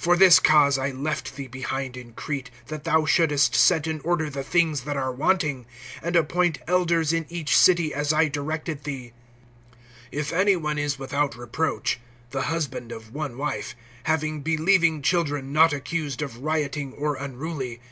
(5)For 0.00 0.16
this 0.18 0.40
cause 0.40 0.78
I 0.78 0.88
left 0.90 1.36
thee 1.36 1.46
behind 1.46 1.94
in 1.94 2.14
Crete, 2.14 2.50
that 2.68 2.84
thou 2.84 3.04
shouldest 3.04 3.54
set 3.54 3.86
in 3.86 4.00
order 4.00 4.30
the 4.30 4.42
things 4.42 4.84
that 4.84 4.96
are 4.96 5.12
wanting, 5.12 5.66
and 6.02 6.16
appoint 6.16 6.56
elders 6.66 7.12
in 7.12 7.26
each 7.28 7.54
city, 7.54 7.92
as 7.92 8.10
I 8.10 8.28
directed 8.28 8.84
thee; 8.84 9.12
(6)if 10.14 10.32
any 10.32 10.56
one 10.56 10.78
is 10.78 10.98
without 10.98 11.36
reproach, 11.36 12.00
the 12.30 12.44
husband 12.48 12.90
of 12.90 13.12
one 13.12 13.36
wife, 13.36 13.76
having 14.04 14.40
believing 14.40 15.02
children 15.02 15.52
not 15.52 15.74
accused 15.74 16.22
of 16.22 16.38
rioting 16.38 16.94
or 16.94 17.16
unruly. 17.16 17.82